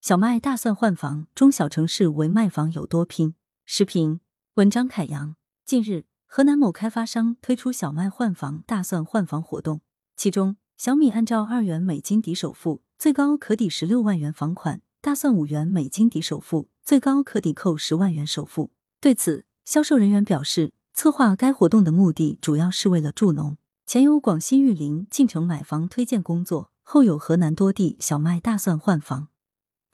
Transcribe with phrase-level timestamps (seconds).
[0.00, 3.34] 小麦、大蒜换房，中小城市为卖房有多拼？
[3.66, 4.20] 视频
[4.54, 5.34] 文章凯阳。
[5.66, 9.80] 近日，河南某开发商推出小麦换房、大蒜换房活动，
[10.16, 18.70] 其中小米按照二元每斤抵首付，最高可抵十六万元房款；大蒜五元每斤抵首付，最高可抵扣十万元首付。
[19.00, 23.58] 对此，销售人员表示，策划该活动的目的主要是为了助农。
[23.84, 29.28] 前有广西玉林进城买房推荐工作，后有河南多地小麦、大蒜换房。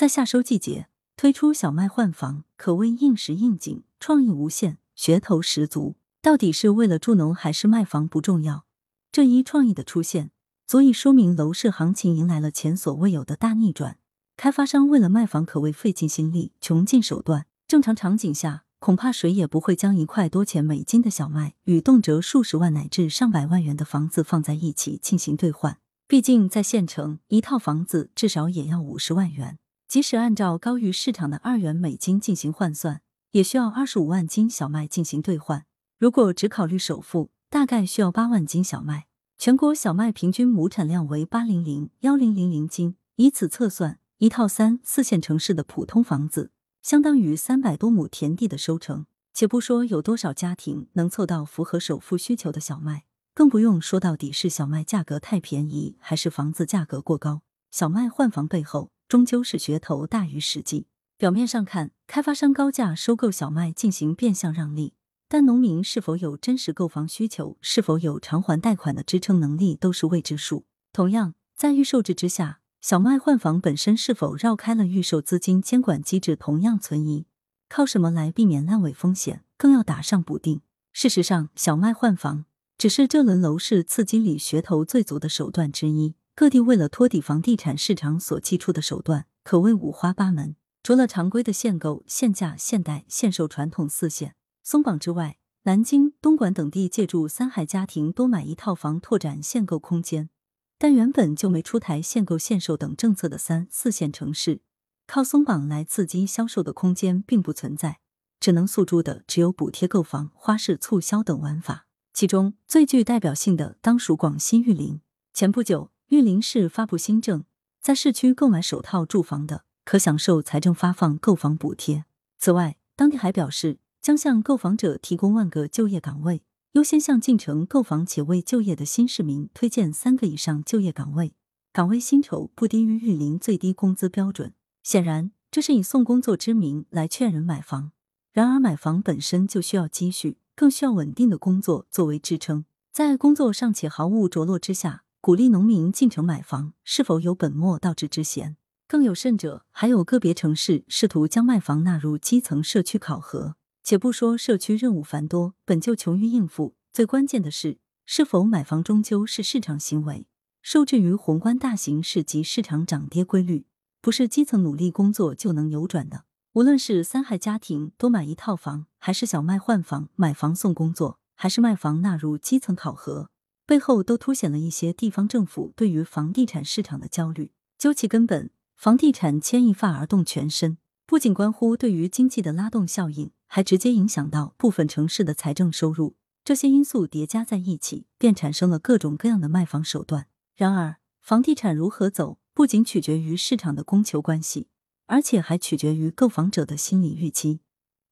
[0.00, 5.96] 在夏收季节推出小麦换房，可谓应时应景，创意无限，噱头十足。
[6.22, 8.64] 到底是为了助农还是卖房不重要？
[9.12, 10.30] 这一创意的出现，
[10.66, 13.98] 足以说明楼市行情迎来了前所未有的大逆转。
[14.38, 17.44] 开发商为了卖房，可谓费尽心力，穷尽手段。
[17.68, 25.76] 正常场景下，恐怕谁也不会将一块多钱美金的小麦与动辄数十万乃至上百万元的房子放在一起进行兑换。
[26.08, 29.58] 毕竟在县城，一套房子至少也要五十万元。
[29.90, 35.66] 即使按照高于市场的二元美金进行换算，也需要二十五万斤小麦进行兑换。
[35.98, 39.08] 如果只考虑首付，大概需要八万斤小麦。
[39.36, 49.06] 全国小麦平均亩产量为八零零幺零零零斤，以此测算，一套三四线城市的普通房子，相当于三百多亩田地的收成。
[49.34, 53.02] 且不说有多少家庭能凑到符合首付需求的小麦，
[53.34, 57.42] 更不用说到底是小麦价格太便宜，还是房子价格过高。
[57.72, 58.92] 小麦换房背后。
[59.10, 60.86] 终究是噱头大于实际。
[61.16, 64.94] 表面上看，开发商高价收购小麦进行变相让利，
[65.28, 70.64] 但农民是否有真实购房需求，是否有偿还贷款的支撑能力，都是未知数。
[70.92, 77.26] 同样，在预售制之下，小麦换房本身是否绕开了预售资金监管机制，同样存疑。
[77.68, 80.60] 靠什么来避免烂尾风险，更要打上补丁。
[80.92, 82.44] 事实上，小麦换房
[82.78, 86.14] 只是这轮楼市刺激里噱头最足的手段之一。
[86.40, 90.56] 各地为了托底房地产市场所祭出的手段可谓五花八门。
[90.82, 100.30] 除了常规的限购、限价、限贷、限售传统四限松绑之外，南京、东莞等地借助三孩家庭多买一套房拓展限购空间。
[100.78, 104.62] 但原本就没出台限购限售等政策的三四线城市，
[105.06, 108.00] 靠松绑来刺激销售的空间并不存在，
[108.40, 111.86] 只能诉诸的只有补贴购房、花式促销等玩法。
[112.14, 115.02] 其中最具代表性的当属广西玉林。
[115.34, 115.89] 前不久。
[116.10, 117.44] 玉林市发布新政，
[117.80, 122.04] 在市区购买首套住房的，可享受财政发放购房补贴。
[122.36, 131.32] 此外，当地还表示，将向购房者提供万个就业岗位，优先向进城购房且未就业的新市民推荐三个以上就业岗位，
[131.72, 134.52] 岗位薪酬不低于玉林最低工资标准。
[134.82, 137.92] 显然，这是以送工作之名来劝人买房。
[138.32, 142.64] 然而，买房本身就需要积蓄，更需要稳定的工作作为支撑。
[142.90, 148.56] 在工作尚且毫无着落之下，鼓励农民进城买房，是否有本末倒置之嫌？
[148.88, 153.54] 更有甚者，还有个别城市试图将卖房纳入基层社区考核。
[153.82, 157.76] 且不说社区任务繁多，本就穷于应付，最关键的是，
[158.06, 160.26] 是否买房终究是市场行为，
[160.62, 163.66] 受制于宏观大形势及市场涨跌规律，
[164.00, 166.24] 不是基层努力工作就能扭转的。
[166.54, 173.28] 无论是三孩家庭多买一套房，还是小麦换房、买房送工作，还是卖房纳入基层考核。
[173.70, 177.52] 背后都凸显了一些地方政府对于房地产市场的焦虑。
[177.78, 186.16] 究其根本，房地产牵一发而动全身，不仅关乎对于经济的拉动效应，还直接影响到部分城市的财政收入。
[186.42, 190.26] 这些因素叠加在一起，便产生了各种各样的卖房手段。
[190.56, 194.66] 然而，房地产如何走，不仅取决于市场的供求关系，
[195.06, 197.60] 而且还取决于购房者的心理预期。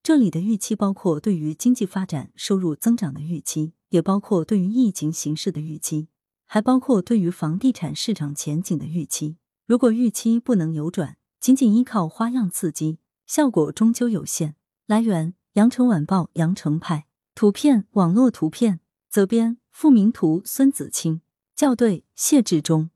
[0.04, 3.72] 这里的预期包括对于经济发展、收入增长的预期。
[3.91, 6.09] 也包括对于疫情形势的预期，
[6.47, 9.37] 还包括对于房地产市场前景的预期。
[9.66, 14.54] 如果预期不能扭转，仅仅依靠花样刺激，效果终究有限。
[14.87, 21.20] 来源：羊城晚报羊城派，图片网络图片，责编：付明图，孙子清，
[21.55, 22.91] 校对：谢志忠。